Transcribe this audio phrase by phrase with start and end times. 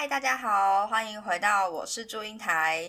[0.00, 2.88] 嗨，大家好，欢迎回到我是祝英台。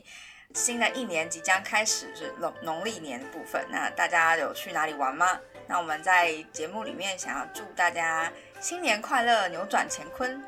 [0.54, 3.66] 新的一年即将开始，是农农历年的部分。
[3.72, 5.26] 那大家有去哪里玩吗？
[5.66, 10.40] 那我们在节目里面想要祝大家新年快乐，扭转乾坤。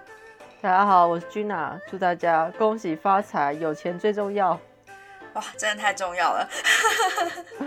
[0.61, 4.51] 大家好，我是君娜，祝大家恭喜发财，有钱最重要。
[5.33, 6.47] 哇，真的太重要了。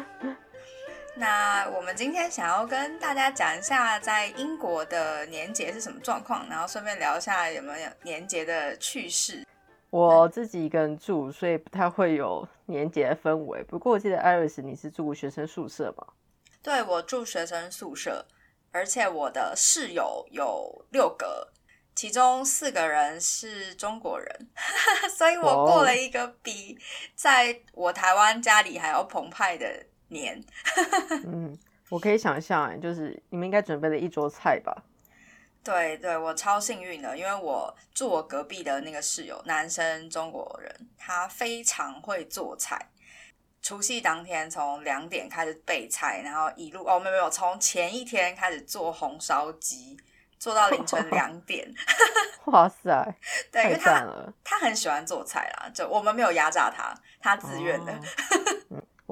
[1.17, 9.46] 那我们今天想要跟大家讲一下，在英国的年节是什么状况，然后顺便聊一下有没有年节的趣事。
[9.91, 13.63] 我自己一个人住，所以不太会有年节的氛围。
[13.63, 16.05] 不过我记得 Iris 你是住学生宿舍吗？
[16.61, 18.27] 对，我住学生宿舍，
[18.72, 21.53] 而且我的室友有六个，
[21.94, 24.49] 其中四个人是中国人，
[25.17, 26.77] 所以我过了一个比
[27.14, 29.86] 在我台湾家里还要澎湃的。
[30.14, 30.43] 年，
[31.27, 31.59] 嗯，
[31.91, 34.75] 我可以想象，就是你们应该准备了一桌菜吧？
[35.62, 42.91] 对，对我超幸运的，因为我住我隔壁的那个室友，男生中国人，他非常会做菜。
[43.62, 49.97] 除夕当天从两点开始备菜，然后一路哦，没有没有，从前一天开始做红烧鸡，
[50.38, 51.72] 做到凌晨 两点。
[52.53, 53.16] 哇塞，
[53.50, 54.06] 对，因为他
[54.44, 57.98] 他很喜欢做菜啦，就我们没有压榨他，他自愿的。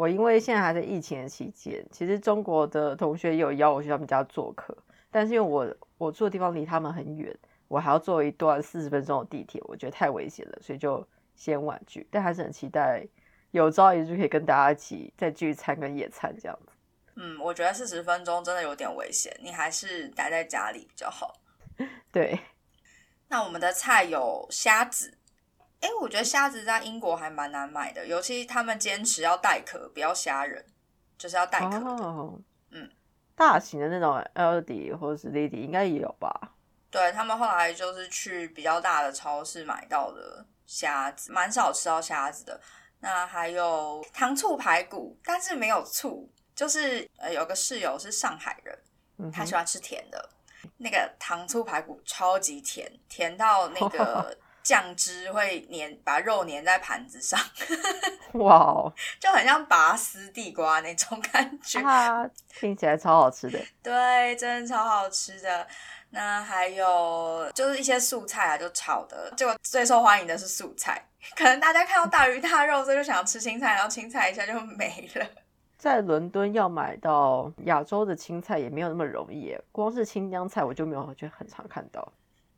[0.02, 4.76] 我因为现在还在疫情的期间，其实中国的同学有邀我去他们家做客，
[5.12, 7.32] 但是因为我我住的地方离他们很远，
[7.68, 12.04] 我还要坐一段四十分钟的地铁，我觉得太危险了，所以就先婉拒。
[12.10, 13.06] 但还是很期待
[13.52, 16.72] 有朝一日可以跟大家一起再聚餐跟野餐这样子。
[17.14, 21.32] 嗯，我觉得四十分钟真的有点危险，你还是待在家里比较好。
[22.10, 22.36] 对，
[23.28, 25.16] 那我们的菜有虾子。
[25.82, 30.64] 哎，我觉得虾子在英国还蛮难买的，尤其他们坚持要带壳，不要虾仁，
[31.18, 31.76] 就是要带壳。
[31.76, 32.88] 哦，嗯，
[33.34, 36.52] 大型的那种 L D 或者是 Lady 应该也有吧？
[36.88, 42.60] 对他们后来就是去比较大的超市买到的虾子，蛮少吃到虾子的。
[43.00, 50.30] 那还有糖醋排骨，但是没有醋，就是呃有个室友是上海人，他喜欢吃甜的，
[50.76, 54.38] 那个糖醋排骨超级甜，甜到那个。
[54.62, 57.38] 酱汁会粘，把肉粘在盘子上，
[58.34, 61.80] 哇哦，就很像拔丝地瓜那种感觉，
[62.58, 63.58] 听起来超好吃的。
[63.82, 65.66] 对，真的超好吃的。
[66.14, 71.02] 那还有就是一些素菜啊，就炒的，结果最受欢迎的是素菜。
[71.36, 75.26] 可能大家看到大鱼大肉，所以就想吃青菜，然后青菜一下就没了。
[75.78, 82.12] 在伦敦要买到亚洲的青菜也没有那么容易，光是青江菜我就没有觉得很常看到。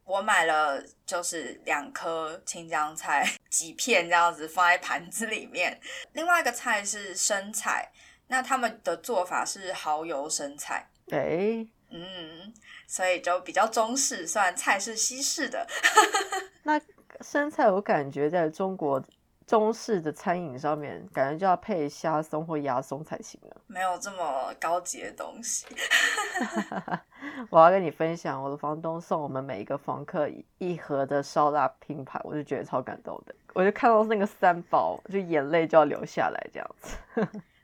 [0.04, 5.81] 我买了就是两颗青江菜，几片这样子放在盘子里面。
[6.12, 7.91] 另外一个菜是生菜，
[8.26, 10.88] 那他们的做法是蚝油生菜。
[11.10, 12.53] 哎，嗯，
[12.87, 15.66] 所以就比较中式，虽然菜是西式的。
[16.65, 16.81] 那
[17.21, 19.03] 生菜我感觉在中国。
[19.47, 23.60] 中式的餐饮上面，感觉就要配虾松或鸭松才行了。
[23.66, 25.66] 没有这么高级的东西。
[27.50, 30.28] 我要跟你分享，我的房东送我们每一个房客
[30.59, 33.34] 一盒的烧腊拼盘，我就觉得超感动的。
[33.53, 36.97] 我就看到那个三宝，就眼泪就要流下来这样子。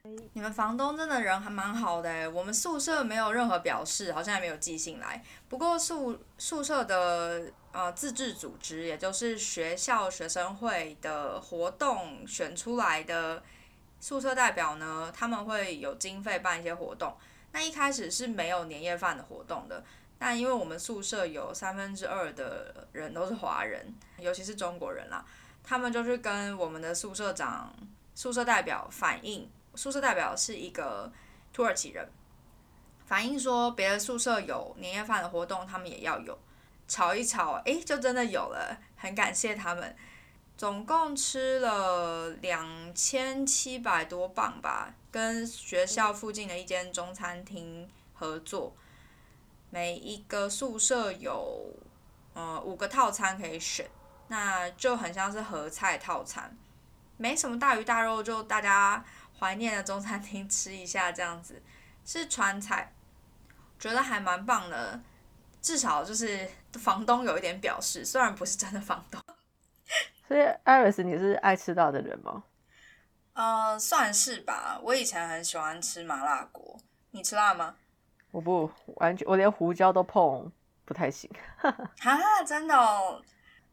[0.33, 5.23] 你们房东真的人还蛮好的我们宿舍没有任何表示，好像也没有寄信来。
[5.49, 13.43] 不过宿宿舍的呃自治组织，也就是学校学生会的活动选出来的
[14.01, 17.13] 宿舍代表呢，他们会有经费办一些活动。
[17.53, 19.83] 那一开始是没有年夜饭的活动的，
[20.19, 25.25] 但因为我们宿舍有三分之二的人都是华人，尤其是中国人啦，
[25.63, 27.75] 他们就去跟我们的宿舍长、
[28.15, 29.51] 宿舍代表反映。
[29.77, 31.11] 宿舍代表是一个
[31.53, 32.09] 土耳其人，
[33.07, 36.37] 反映说别的宿舍有年夜饭的活动，他们也要有，
[36.89, 39.97] 炒一炒，哎，就真的有了，很感谢他们。
[40.61, 48.77] 总共吃了两千七百多磅吧，跟学校附近的一间中餐厅合作，
[49.71, 51.75] 每一个宿舍有
[52.35, 53.89] 呃五个套餐可以选，
[54.29, 56.55] 那就很像是合菜套餐，
[57.17, 59.03] 没什么大鱼大肉，就大家。
[59.39, 61.63] 怀念的中餐厅吃一下，这样子
[62.05, 62.93] 是川菜，
[63.79, 65.01] 觉得还蛮棒的。
[65.63, 69.19] 至少就是房东有一点表示，虽然不是真的房东。
[70.31, 72.45] 所以，艾瑞斯，你是爱吃辣的人吗？
[73.33, 74.79] 呃，算是吧。
[74.81, 76.79] 我以前很喜欢吃麻辣锅。
[77.11, 77.75] 你吃辣吗？
[78.31, 80.49] 我不完全，我连胡椒都碰
[80.85, 81.29] 不太行。
[81.59, 82.77] 哈，真的？
[82.77, 83.21] 哦？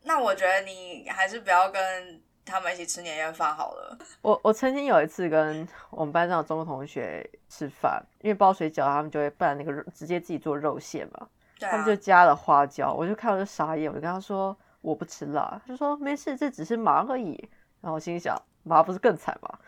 [0.02, 2.20] 那我觉得你还是不要跟。
[2.50, 3.98] 他们一起吃年夜饭好了。
[4.22, 11.28] 我我曾经有一次跟我们班上的中国同学吃饭，因为包水饺，他们就会拌那个肉，直接自己做肉馅嘛。
[11.60, 13.90] 他们就加了花椒，我就看到就傻眼。
[13.90, 17.34] 我就跟他说：“我不吃辣，就说没事，这只是麻而已。
[17.82, 19.60] 然后我心里想，麻不是更惨吗？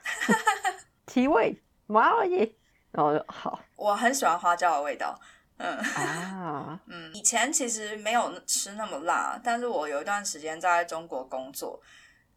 [1.06, 2.56] 提味麻而已。
[2.92, 5.16] 然后就好我很喜欢花椒的味道，
[5.58, 11.80] 嗯啊， 嗯，以前其实没有吃那么辣，但是我有一段时间在中国工作，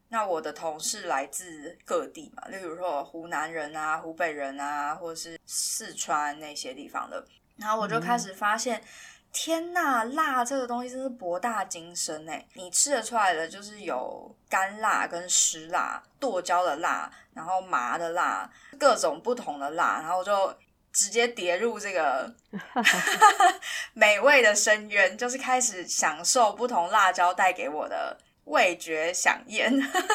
[0.09, 7.25] 那我的同事来自各地嘛，例如说湖南人啊、湖北人啊，或者是四川那些地方的，
[7.57, 8.83] 然后我就开始发现。
[9.33, 12.47] 天呐，辣这个东西真是博大精深哎！
[12.53, 18.49] 你吃得出来的就是有干辣跟湿辣、剁椒的辣，然后麻的辣，
[18.79, 20.55] 各种不同的辣，然后就
[20.93, 22.31] 直接跌入这个
[23.95, 28.15] 美味的深渊，就是开始享受不同辣椒带给我的
[28.45, 29.73] 味觉享宴。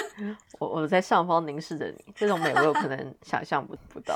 [0.60, 4.16] 我我在上方凝视着你，这种美味我可能想象不不到。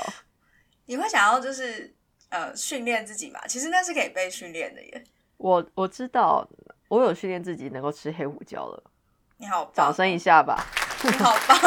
[0.86, 1.92] 你会想要就是。
[2.32, 5.04] 呃，训练自己嘛，其实那是可以被训练的耶。
[5.36, 6.48] 我我知道，
[6.88, 8.82] 我有训练自己能够吃黑胡椒了。
[9.36, 10.64] 你好，掌声一下吧。
[11.04, 11.58] 你好棒。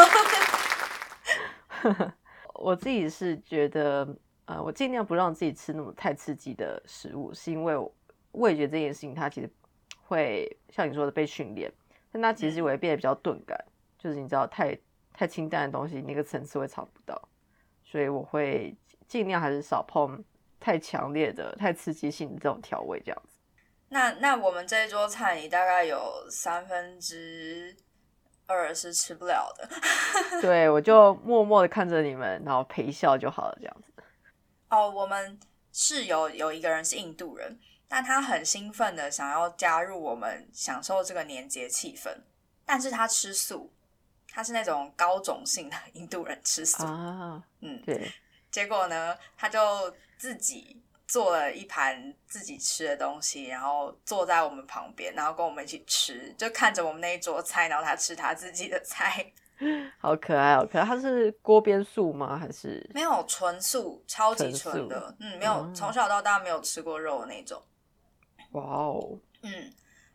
[2.55, 4.07] 我自己是觉得，
[4.45, 7.75] 呃，我尽量不让自己吃那么太刺激的食物，是因为
[8.31, 9.49] 味觉这件事情，它其实
[10.01, 11.71] 会像你说的被训练，
[12.11, 13.55] 但它其实会变得比较钝感，
[13.99, 14.75] 就是你知道，太
[15.13, 17.29] 太清淡的东西，那个层次会尝不到，
[17.83, 18.75] 所以我会
[19.07, 20.25] 尽量还是少碰。
[20.59, 23.39] 太强烈的、太刺激性的这种调味，这样子。
[23.89, 27.75] 那那我们这一桌菜，你大概有三分之
[28.47, 29.69] 二是吃不了的。
[30.41, 34.03] 对，我就默默的看着你们，然后陪笑就好了，这样子。
[34.69, 35.39] 哦，我们
[35.71, 42.09] 室友有一个人是印度人，但他很兴奋的想要加入我们，享受这个年节气氛。
[42.65, 43.71] 但是他吃素，
[44.27, 47.43] 他是那种高种姓的 印度人，吃素啊。
[47.61, 48.11] 嗯，对。
[48.49, 49.59] 结果呢，他就。
[50.17, 59.31] 自己做了一盘自己吃的东西，然后坐在我们旁边，然后跟我们一起吃，就看着我们那一桌菜，然后他吃他自己的菜，
[59.99, 60.85] 好可爱，好可爱。
[60.85, 62.37] 他是锅边素吗？
[62.37, 67.61] 还是没有纯素，超级纯的，嗯，没有从小到大没有吃过肉的那种。
[68.51, 69.73] 哇哦，嗯，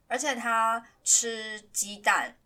[0.08, 2.36] 而且他吃鸡蛋，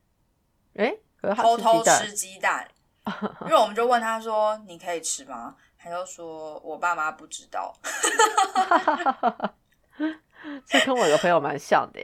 [0.77, 0.95] 哎，
[1.35, 2.69] 偷偷吃鸡蛋，
[3.47, 7.75] 因为我们就问他说：“你可以吃吗？”他就说：“我爸妈不知道。
[10.65, 12.01] ”这跟我有个朋友蛮像的，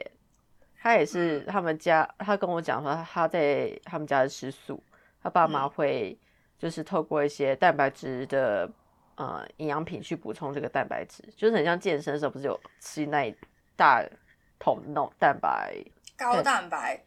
[0.79, 4.83] 他也是他们家，他跟我讲说他在他们家吃素，
[5.23, 6.15] 他爸妈会
[6.59, 8.69] 就是透过一些蛋白质的
[9.15, 13.35] 呃营养品去补充这个蛋白质，就是很像健身的时候不是有吃那一
[13.75, 14.05] 大
[14.59, 15.75] 桶那种蛋白
[16.15, 17.03] 高蛋白，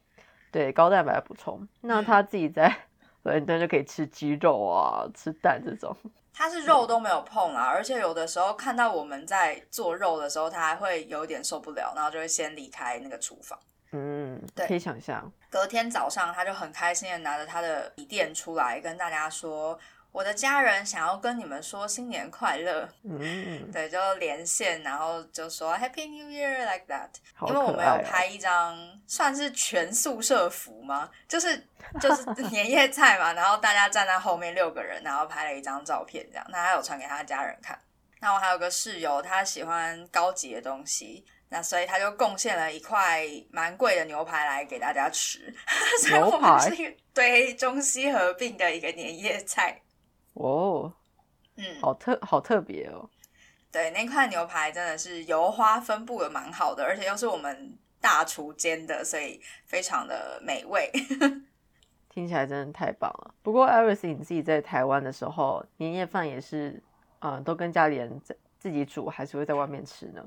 [0.50, 1.68] 对高蛋白补充。
[1.80, 2.76] 那他自己在
[3.22, 5.96] 伦敦就可以吃鸡肉啊，吃蛋这种。
[6.34, 13.58] 他是肉都没有碰啊，而且有的时候看到我们在做肉的时候，他还会有点受不了，然后就会先离开那个厨房。
[13.92, 15.32] 嗯，对，可以想象。
[15.48, 19.78] 隔天早上，他就很开心的拿着他的笔电出来跟大家说。
[20.14, 27.08] 我的家人想要跟你们说新年快乐，嗯，对，就连线，然后就说 Happy New Year like that，
[27.48, 28.78] 因为我们有拍一张
[29.08, 31.10] 算是全宿舍服吗？
[31.26, 31.60] 就是
[32.00, 32.22] 就是
[32.52, 37.76] 年夜菜嘛，然后大家站在后面六个人，然后拍了一张照片，这样，那他有传给他的家人看。
[38.20, 45.52] 那我还有个室友，他喜欢高级的东西，那所以他就贡献了一块蛮贵的牛排来给大家吃。
[46.08, 46.70] 牛排
[47.12, 49.80] 对中西合并的一个年夜菜。
[50.34, 50.92] 哦，
[51.56, 53.08] 嗯，好特好特别哦。
[53.72, 60.90] 对，那块牛排真的是油花分布的蛮好的，而且又是我们大厨煎的，所以非常的美味。
[62.08, 63.34] 听起来真的太棒了。
[63.42, 66.80] 不过，艾瑞斯，你自己在台湾的时候，年夜饭也是，
[67.18, 70.22] 嗯，都跟家里人在自己煮，还是会在外面吃呢？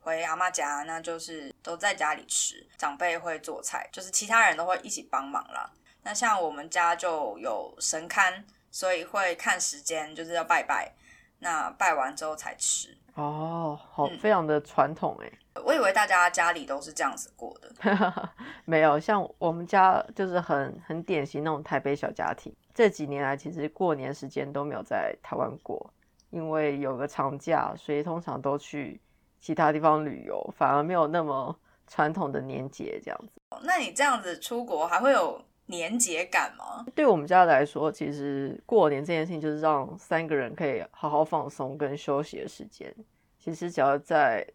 [0.00, 5.70] 回阿妈家，那就是都在家里吃，长辈会做菜，就是其他人都会一起帮忙啦。
[6.02, 8.42] 那像我们家就有神龛。
[8.70, 10.92] 所以会看时间，就是要拜拜，
[11.38, 12.96] 那拜完之后才吃。
[13.14, 15.32] 哦，好，非常的传统哎。
[15.64, 18.30] 我以为大家家里都是这样子过的，
[18.64, 22.54] 没有，像我们家就是很很典型那种台北小家庭。
[22.72, 25.92] 这几年来，其实过年时间都没有在台湾过，
[26.30, 29.00] 因为有个长假，所以通常都去
[29.40, 31.58] 其他地方旅游，反而没有那么
[31.88, 33.40] 传统的年节这样子。
[33.62, 35.42] 那你这样子出国还会有？
[35.68, 36.84] 年节感吗？
[36.94, 42.92] 对我们家来说，其实过年这件事情就是让三个人可以好好放松跟休息的时间。
[43.38, 44.46] 其实只要在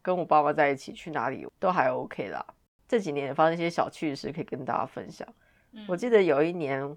[0.00, 2.44] 跟我爸爸在一起，去哪里都还 OK 啦。
[2.88, 5.26] 这几年也发生一些小趣事，可以跟大家分享。
[5.88, 6.96] 我记得有一年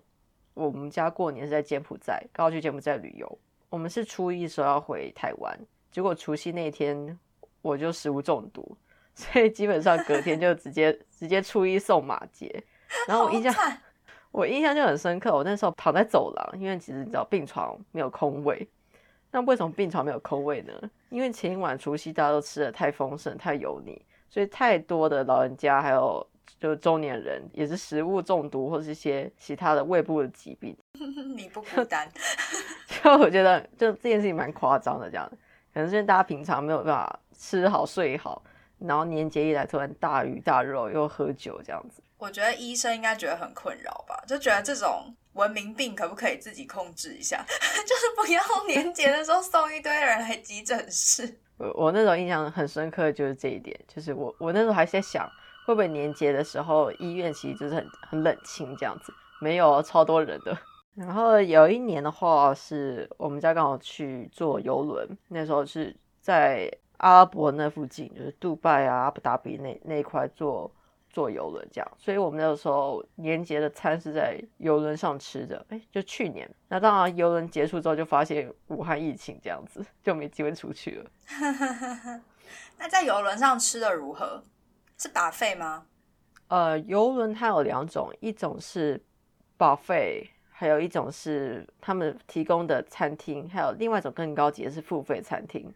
[0.53, 3.39] 我们家过年是在柬埔寨，刚好去柬埔寨旅游。
[3.69, 5.59] 我们是初一时候要回台湾，
[5.91, 7.17] 结果除夕那天
[7.61, 8.77] 我就食物中毒，
[9.15, 12.63] 所以基本上隔天就直接直接初一送马节。
[13.07, 13.53] 然后我印象
[14.31, 18.67] 我印象就很深刻，我那时候躺在走廊，因为其实你知道病床没有空位。
[19.31, 20.73] 那为什么病床没有空位呢？
[21.09, 26.25] 因为前一晚除夕大家都吃的太丰盛、太油腻，所以太多的老人家还有
[26.57, 30.75] 就是中年人也是食物中毒或是一些其他的胃部的疾病。
[31.35, 32.09] 你不孤单。
[32.87, 35.29] 就我觉得就这件事情蛮夸张的，这样
[35.73, 38.41] 可能是因为大家平常没有办法吃好睡好，
[38.79, 42.01] 然后年节一来突然大鱼大肉又喝酒这样子。
[42.17, 51.39] 我觉得医生应该觉得很困扰吧，就觉得这种文明病可不可以自己控制一下， 就是不要年节的时候送一堆人来急诊室。
[51.59, 55.29] 我我那时候印象很深刻的，就是这一点，就是我我那时候还在想，
[55.65, 60.57] 会不会年节的时候医院其实就是很很冷清这样子，没有超多人的。
[60.95, 70.71] 然后有一年的话，是我们家刚好去坐游轮，那时候是在阿拉伯那附近，就是杜拜啊、阿布达比那那一块坐。
[71.15, 75.65] 坐游轮这样，所以我们那个时候年节的餐是在游轮上吃的。
[75.69, 81.09] 哎，就去年，那当然游轮结束之后就发现武汉疫情这样子，就没机会出去了。
[82.77, 84.43] 那在游轮上吃的如何？
[84.97, 85.85] 是打费吗？
[86.49, 89.01] 呃，游轮它有两种，一种是
[89.55, 95.73] 保费，还有一种是他们提供的餐厅，还有另外一种更高级的是付费餐厅。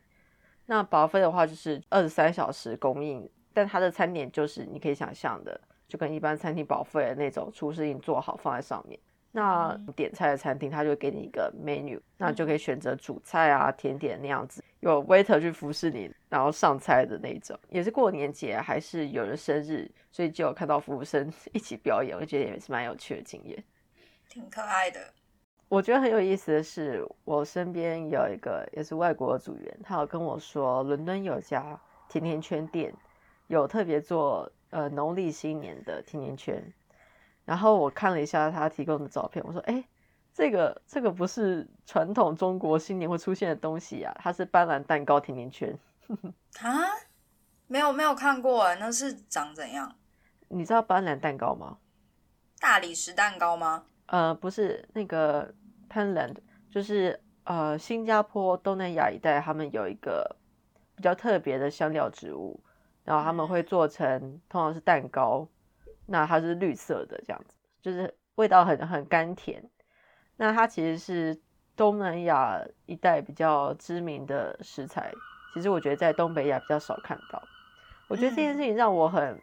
[0.65, 3.29] 那保费的话就是二十三小时供应。
[3.59, 8.97] 但它的餐点就是你可以想象的，就跟一般餐厅保费的那种，厨师已经做好放在上面。
[9.33, 17.59] 那点菜的餐厅，他就给你一个 menu，那就可以选择主菜啊、甜点那样子，有 waiter 去服侍你，然后上菜的那种。
[17.67, 23.61] 也是过年节还是有人生日，所以就有看到服务生 一起表演，我觉得也是蛮有趣的经验，
[24.29, 25.01] 挺可爱的。
[25.67, 32.93] 我觉得很有意思的是，我身边有一个也是外国的组员，他有跟我说，伦敦有家甜甜圈店。
[33.49, 36.73] 有特别做呃农历新年的甜甜圈，
[37.45, 39.83] 然后我看了一下他提供的照片，我说：“哎，
[40.31, 45.75] 这个这个不是传统中国新年会出现的东西啊，它是斑斓蛋糕甜甜圈。
[46.61, 46.77] ”啊，
[47.65, 49.95] 没有没有看过哎，那是长怎样？
[50.49, 51.79] 你知道斑斓蛋糕吗？
[52.59, 53.85] 大理石蛋糕吗？
[54.05, 55.51] 呃，不是，那个
[55.89, 56.31] 潘兰
[56.69, 60.35] 就是呃新加坡东南亚一带，他们有一个
[60.95, 62.59] 比较特别的香料植物。
[63.09, 65.47] 然后他们会做成，通常是蛋糕，
[66.05, 69.67] 那它是绿色的这样子，就是味道很很甘甜。
[70.37, 71.41] 那它其实是
[71.75, 75.11] 东南亚一带比较知名的食材，
[75.55, 77.41] 其实我觉得在东北亚比较少看到。
[78.09, 79.41] 我觉得这件事情让我很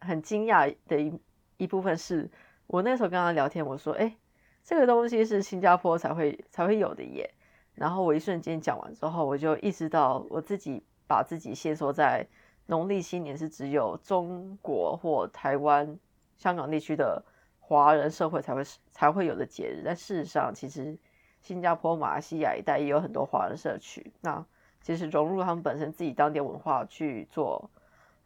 [0.00, 1.16] 很惊讶的一
[1.58, 2.28] 一部分是，
[2.66, 4.16] 我那时候跟他聊天，我说：“哎，
[4.64, 7.32] 这个东西是新加坡才会才会有的耶。”
[7.74, 12.26] 然后我一瞬间讲完之后，我就意识到我自己把自己限缩在。
[12.66, 15.98] 农历新年是只有中国或台湾、
[16.36, 17.22] 香港地区的
[17.60, 20.96] 华人社会才会才会有的节日，但事实上，其实
[21.40, 24.12] 新加坡、马来西亚一带也有很多华人社区。
[24.20, 24.44] 那
[24.82, 27.70] 其实融入他们本身自己当地文化去做，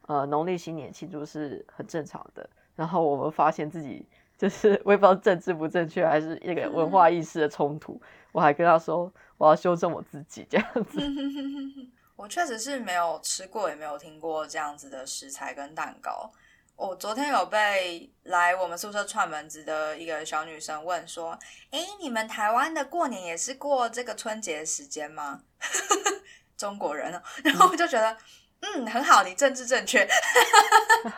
[0.07, 2.49] 呃，农历新年庆祝是很正常的。
[2.75, 4.05] 然后我们发现自己
[4.37, 8.01] 就是我也不知道政治不正确，还是一个文化意识的冲突。
[8.31, 10.99] 我还跟他说，我要修正我自己这样子。
[12.21, 16.31] 我确实是没有吃过，也没有听过这样子的食材跟蛋糕。
[16.75, 21.31] 我昨天有被来我们宿舍串门子的一个小女生问说
[21.71, 25.41] ：“哎，你们台湾的过年也是过这个春节时间吗？”
[26.55, 28.15] 中国人哦，然后我就觉得，
[28.59, 30.07] 嗯，很好，你政治正确。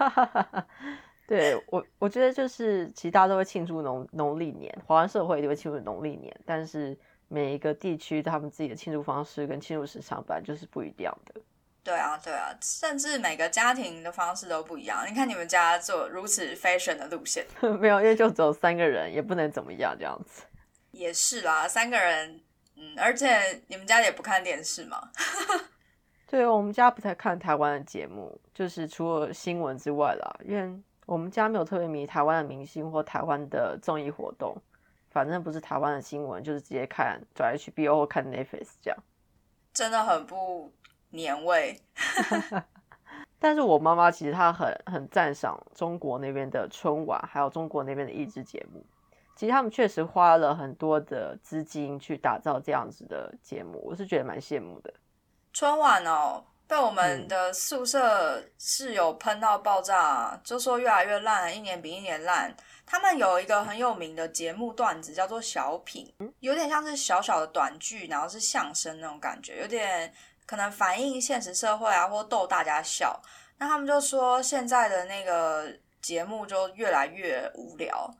[1.27, 6.97] 对我，我觉得就是其实大家都会庆祝农农历年，华人社会也会庆祝农历年，但是。
[7.33, 11.41] 每一个地区他们自己的庆祝方式跟庆祝时长本来就是不一样的。
[11.83, 15.03] 对啊，对啊，甚至每个家庭的方式都不一样。
[15.09, 17.43] 你看你们家做如此 fashion 的路线，
[17.81, 20.43] 没有，因为就只有三个人，也不能怎么样这样子。
[20.91, 22.39] 也是啦，三个人，
[22.75, 25.09] 嗯，而且你们家也不看电视吗？
[26.29, 34.55] 对，我们家不太看台湾的节目，就是除了新闻之外啦，因为我们家没有特别迷台湾的明星或台湾的综艺活动。
[35.13, 38.97] 反正不是台湾的新闻，就是直接看转 HBO 或看 Netflix 这样，
[39.71, 40.73] 真的很不
[41.11, 41.79] 年味。
[43.39, 48.83] 但是我妈妈其实她很很赞赏中国那边的春晚，还有中国那边的益智节目。
[49.35, 54.93] 其实他们确实花了很多的资金去打造这样子的节目，我是觉得蛮羡慕的。
[55.51, 62.55] 春晚哦，被我们的宿舍室友喷到爆炸，就说越来越烂，一年比一年烂。
[62.85, 70.13] 他们有一个很有名的节目段子，叫做小品，有点像是小小的短剧，然后是相声那种感觉，有点
[70.45, 73.21] 可能反映现实社会啊，或逗大家笑。
[73.57, 75.71] 那他们就说现在的那个
[76.01, 78.13] 节目就越来越无聊，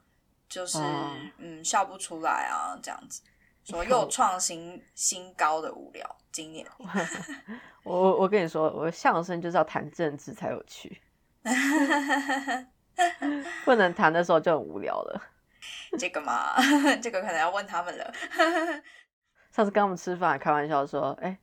[0.47, 3.21] 就是、哦嗯笑不出来啊这样子，
[3.65, 6.15] 说又创新新高的无聊。
[6.31, 6.65] 今年
[7.83, 11.01] 我我我跟你说，我相声就是要谈政治才有趣，
[13.65, 15.21] 不能谈的时候就很无聊了。
[15.97, 16.55] 这个嘛，
[17.01, 18.13] 这个可能要问他们了。
[19.51, 21.37] 上次跟他们吃饭还开玩笑说，哎、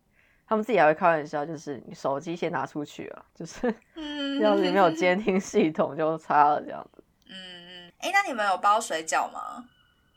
[0.47, 7.02] 他们自己还会开玩笑，就是你手机先拿出去啊，就是嗯，要是没有监听系统就差了这样子。
[7.28, 9.64] 嗯嗯，哎，那你们有包水饺吗？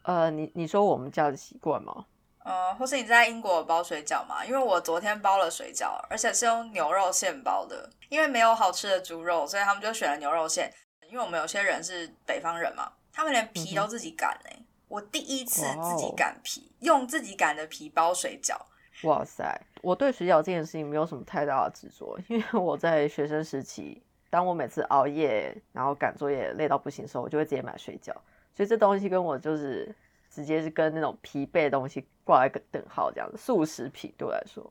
[0.01, 2.05] 呃，你你说我们家的习惯吗？
[2.43, 4.43] 呃，或是你在英国有包水饺吗？
[4.43, 10.73] 因为我昨天包了水饺，而且是用牛肉馅包的，因为没有好吃的猪肉，所以他们就选了牛肉馅。
[11.13, 18.58] 因为我们有些人是北方人嘛，他们连皮都自己擀哎、我第一次自己擀皮，用自己擀的皮包水饺。
[19.03, 24.01] 哇塞，我对水饺这件事情没有什么太大的执着，因为我在学生时期，
[24.32, 28.12] 当我每次熬夜然后赶作业累到不行的时候，我就会直接买水饺，
[28.51, 29.96] 所以这东西跟我就是
[30.32, 34.67] 直接是跟那种疲惫的东西挂一个等号，这样子速食品对我来说。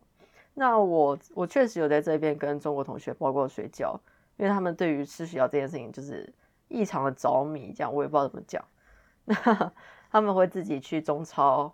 [0.55, 3.97] 那我我确实有在这边跟中国同学包过水饺，
[4.37, 6.33] 因为他们对于吃水饺这件事情就是
[6.69, 8.65] 异常的着迷，这样我也不知道怎么讲。
[9.25, 9.73] 那
[10.11, 11.73] 他们会自己去中超、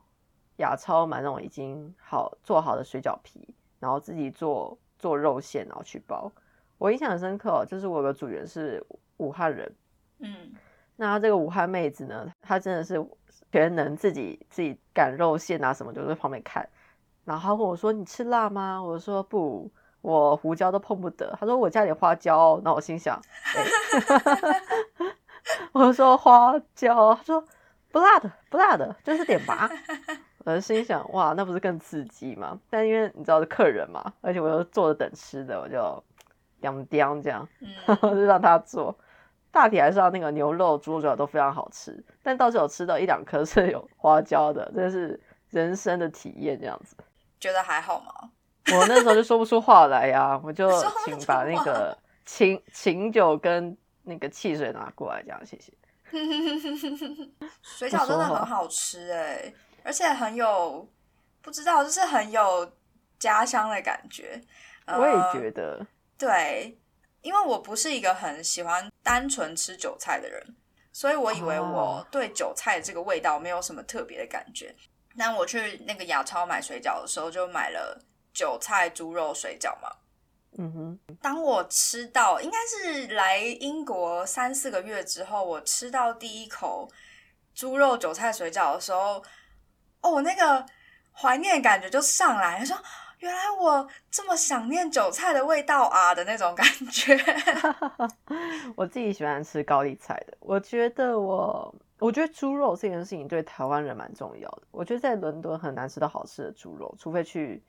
[0.57, 6.31] 亚超买那种已经好做好的水饺皮，然后自己做做肉馅，然后去包。
[6.77, 8.85] 我印象很深刻、哦，就是我有个组员是
[9.17, 9.75] 武汉人，
[10.19, 10.53] 嗯，
[10.97, 13.05] 那这个武汉妹子呢，她真的是
[13.51, 16.69] 全能自己自己擀肉馅啊什么，就在旁边看。
[17.25, 19.71] 然后她问我说：“你吃辣吗？”我说：“不，
[20.13, 23.21] 我胡椒都碰不得。”他说：“我加点花椒哦。”那我心想，
[23.55, 24.63] 哎
[25.73, 27.45] 我说花椒，他说
[27.91, 29.69] 不辣的，不辣的，就是点吧。
[30.45, 32.59] 我就心想，哇，那不是更刺激吗？
[32.71, 36.03] 但因为你知道是客人嘛，而且我又坐着等吃的，我就
[36.61, 37.47] 两刁这样。
[38.01, 38.97] 就让他做。
[39.51, 45.19] 大体还是要那个牛肉、猪肉都非常好吃，但倒是有吃到一两颗是有花椒的，真是
[45.51, 46.95] 人生的体验这样子。
[47.41, 48.31] 觉得还好吗？
[48.77, 50.71] 我那时候就说不出话来呀、我就
[51.05, 55.73] 请把那个琴琴酒跟那个汽水拿过来，这样谢谢。
[57.63, 59.53] 水饺真的很好吃哎、
[59.85, 60.87] 而且很有
[61.43, 62.71] 不知道，就是很有
[63.19, 64.41] 家乡的感觉。
[64.87, 66.79] 我也呃觉得，对，
[67.21, 70.57] 因为我不是一个很喜欢单纯吃韭菜的人，
[70.93, 74.75] 所以我以为我哦对韭菜这个味道没有什么特别的感觉。
[75.19, 78.01] 但我去那个亚超买水饺的时候，就买了
[78.39, 79.91] 韭菜猪肉水饺嘛。
[80.57, 86.89] 嗯哼，当我吃到，应该是来英国三四个月之后，我吃到第一口
[87.53, 89.21] 猪肉韭菜水饺的时候，
[90.03, 90.65] 哦，那个
[91.13, 92.77] 怀念感觉就上来，说
[93.19, 97.19] 原来我这么想念韭菜的味道啊的那种感觉。
[98.77, 101.75] 我自己喜欢吃高丽菜的，我觉得我。
[102.01, 104.63] 我觉得猪肉这件事情对台湾人蛮重要的。
[104.71, 107.61] 我觉得在伦敦很难吃到好吃的猪肉，除非去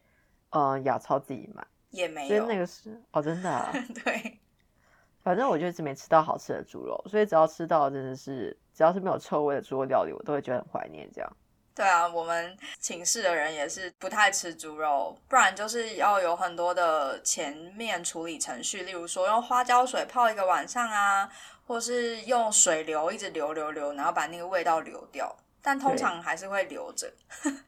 [0.52, 1.66] 呃雅超自己买。
[1.92, 3.74] 也没有，所以那个是哦，真的、啊，
[4.06, 4.40] 对，
[5.24, 11.10] 反正我就一直没吃到好吃的猪肉，所以只要吃到真的是只要是没有臭味的猪肉料理，我都会觉得很怀念。
[11.12, 11.38] 这样，
[11.74, 21.28] 对啊，我们寝室的人也是不太吃猪肉，不然就是要有很多的前面处理程序，例如说用花椒水泡一个晚上啊，
[21.66, 25.36] 或是用水流一直流流流，然后把那个味道流掉。
[25.62, 27.12] 但通常还是会留着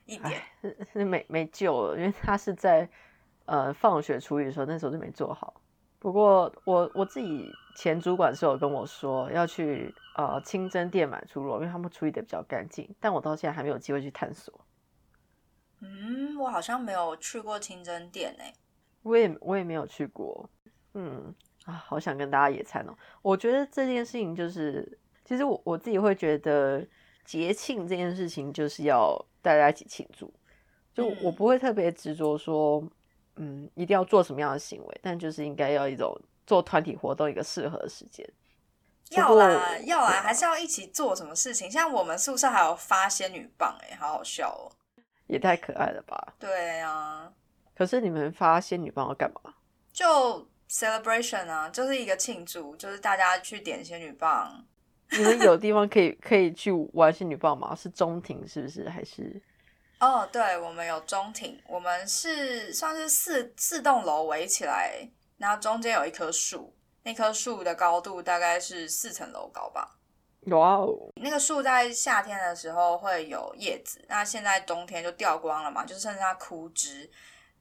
[0.05, 0.41] 一点。
[0.93, 2.89] 没没救了，因为他是在
[3.45, 5.61] 呃放学处理的时候，那时候就没做好。
[5.99, 14.65] 不过我我自己前主管是有跟我说要去呃清真店买猪肉，因为他们处理的比较干净，但我到现在还没有机会去探索。
[15.79, 18.53] 嗯，我好像没有去过清真店诶、
[19.03, 20.49] 我也我也没有去过，
[20.93, 21.33] 嗯
[21.65, 22.97] 啊，好想跟大家野餐哦。
[23.21, 26.83] 我觉得这件事情就是，其实我我自己会觉得
[27.25, 30.33] 节庆这件事情就是要大家一起庆祝，
[30.93, 32.83] 就嗯我不会特别执着说，
[33.35, 38.27] 嗯，一定要做什么样的行为，但就是应该要一种做团体活动一个适合的时间。
[39.11, 41.69] 要啦要啦，还是要一起做什么事情。
[41.69, 44.71] 像我们宿舍还有发仙女棒哎、好好笑哦。
[45.27, 46.33] 也太可爱了吧！
[46.39, 47.31] 对啊，
[47.75, 49.53] 可是你们发仙女棒要干嘛？
[49.93, 54.65] 就 celebration 啊，就是一个庆祝，就是大家去点仙女棒。
[55.17, 57.75] 你们有地方可以可以去玩仙女棒吗？
[57.75, 58.89] 是中庭是不是？
[58.89, 59.41] 还是
[59.99, 69.97] 哦，对，我们有中庭，我们是算是四四栋楼围起来，然后中间有一棵树，那棵树的高度大概是四层楼高吧。
[70.47, 71.11] 哇哦！
[71.21, 77.07] 那个树在夏天的时候会有叶子，那现在冬天就掉光了嘛，就剩下枯枝。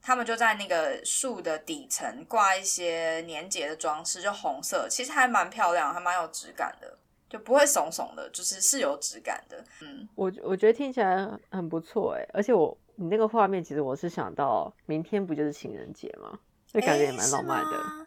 [0.01, 6.97] 他们就在那个树的底层挂一些粘结的装饰，就红色，其实还蛮漂亮，还蛮有质感的，
[7.31, 9.64] 就不会怂怂的，就是是有质感的。
[9.81, 16.38] 嗯，我我觉得听起来很不错哎，而且我你那个画面，其实我是想到明天不就是情人节吗？
[16.66, 18.07] 就感觉也蛮浪漫的。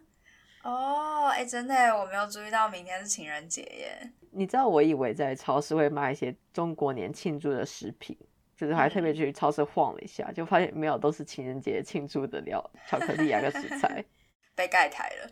[0.63, 4.11] 哦，哎，真的，我没有注意到明天是情人节耶。
[4.31, 8.15] 你知道，我以为在超市会卖一些中国年庆祝的食品。
[8.55, 14.05] 就是还特别去超市晃了一下，就发现没有，都是情人节庆祝的料，巧克力啊个食材，
[14.55, 15.29] 被盖台了。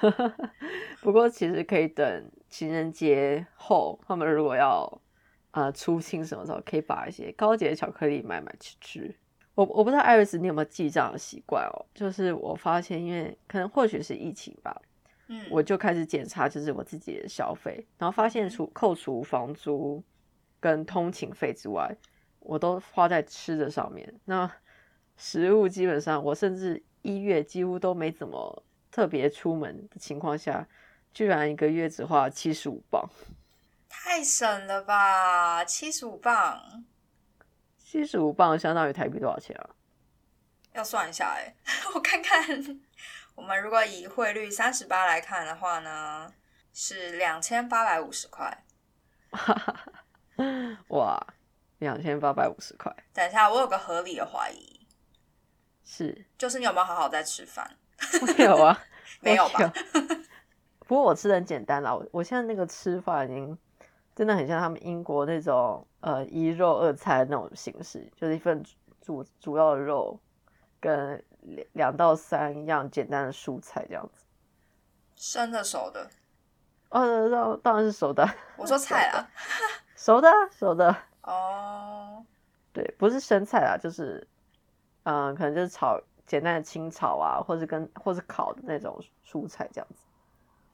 [1.02, 5.00] 不过其实可以等情人节后，他们如果要
[5.52, 9.14] 呃出清什么时候，可以把一些高级的巧克力买买吃吃。
[9.54, 11.86] 我我不知道艾瑞斯你有没有记账的习惯哦？
[11.94, 14.80] 就是我发现，因为可能或许是疫情吧，
[15.26, 20.02] 嗯，我就开始检查就是我自己的消费，然后发现除扣除房租。
[20.60, 21.96] 跟通勤费之外，
[22.40, 24.12] 我都花在吃的上面。
[24.24, 24.50] 那
[25.16, 30.66] 食物基本上，我甚至一月几乎都没怎么特别出门的情况下，
[31.12, 33.08] 居然一个月只花七十五磅，
[33.88, 35.64] 太省了吧！
[35.64, 36.84] 七十五磅，
[37.78, 39.70] 七十五磅相当于台币多少钱啊？
[40.74, 41.54] 要算一下哎，
[41.94, 42.80] 我看看。
[43.34, 46.32] 我们如果以汇率三十八来看的话呢，
[46.72, 48.64] 是两千八百五十块。
[50.88, 51.26] 哇，
[51.78, 52.94] 两千八百五十块！
[53.12, 54.86] 等一下，我有个合理的怀疑，
[55.84, 57.76] 是，就是你有没有好好在吃饭？
[58.36, 58.80] 没有啊，
[59.20, 59.72] 没有吧？
[60.88, 63.56] 不过我吃的很简单啦，我我现在那个吃法已经
[64.16, 68.64] 真的很像他们英国那种呃一肉二菜那种形式，就是一份
[69.02, 70.18] 主主要的肉
[70.80, 74.24] 跟两两到三样简单的蔬菜这样子。
[75.14, 76.08] 生的熟的？
[76.88, 78.26] 哦，当当然是熟的。
[78.56, 79.28] 我说 菜啊。
[79.94, 82.24] 熟的，熟的哦，
[82.72, 84.26] 对，不是生菜啊，就是，
[85.02, 90.02] 嗯，可能就是炒简单的清炒啊，或者跟或是烤的那种蔬菜这样子。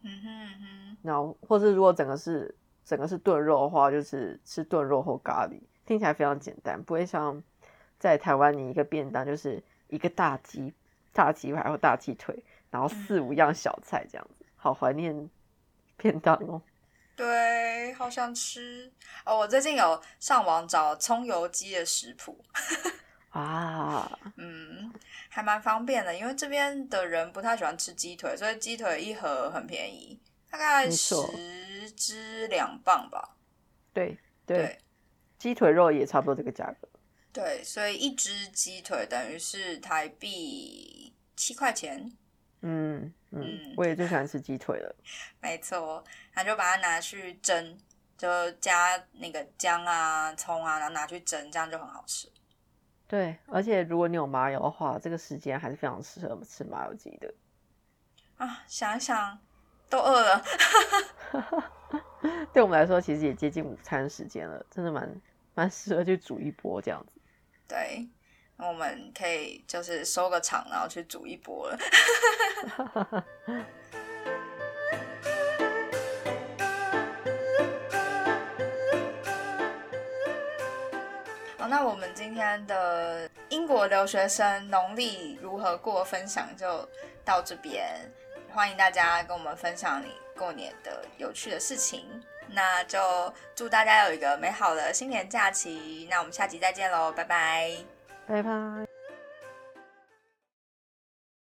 [0.05, 0.97] 嗯哼哼。
[1.03, 7.43] 然后，或是如果整个是整个是炖肉的话，就是吃炖肉或咖喱，听起来非常简单，不会像
[7.99, 10.73] 在台湾你一个便当就是一个大鸡、
[11.13, 15.29] 大鸡排或大鸡腿，然后四五样小菜这样子，好怀念
[15.97, 16.63] 便当哦。
[17.17, 18.91] 对，好想吃
[19.25, 19.39] 哦！
[19.39, 22.45] 我最近有上网找葱油鸡的食谱
[23.35, 24.93] 啊，嗯，
[25.29, 31.17] 还蛮方便的，因为这边的人不太喜欢吃鸡腿，所以鸡腿一盒很便宜，大概十
[31.97, 33.37] 只两磅吧。
[33.93, 34.17] 对
[34.47, 34.79] 对，
[35.37, 36.89] 鸡腿肉也差不多这个价格。
[37.33, 42.17] 对，所以一只鸡腿等于是台币七块钱。
[42.61, 44.95] 嗯嗯，我也最喜欢吃鸡腿了。
[45.43, 47.77] 没错，那就把它拿去蒸，
[48.17, 52.29] 就加那个姜啊、葱啊，然后拿去蒸，这样就很好吃。
[53.15, 57.33] 对，而且如果你有麻油的话，这个时间还是非常适合吃麻油鸡的。
[58.39, 59.39] 啊，想一想
[59.89, 60.43] 都饿了。
[62.53, 65.09] 对我们来说，其实也接近午餐时间了，真的蛮
[65.55, 67.21] 蛮适合去煮一波这样子。
[67.69, 68.09] 对。
[68.57, 71.79] 那我们可以就是收个场，然后去煮一波了。
[81.77, 86.89] 那我们今天的英国留学生农历如何过分享就
[87.25, 87.85] 到这边，
[88.49, 92.05] 欢迎大家跟我们分享你过年的有趣的事情。
[92.47, 93.01] 那就
[93.57, 96.07] 祝大家有一个美好的新年假期。
[96.09, 97.73] 那我们下集再见喽，拜拜。
[98.29, 98.94] 拜拜。